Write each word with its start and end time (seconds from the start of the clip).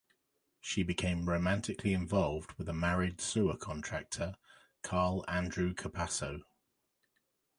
She 0.59 0.81
became 0.81 1.29
romantically 1.29 1.93
involved 1.93 2.53
with 2.53 2.67
a 2.67 2.73
married 2.73 3.21
sewer 3.21 3.55
contractor, 3.55 4.33
Carl 4.81 5.23
Andrew 5.27 5.75
Capasso. 5.75 6.41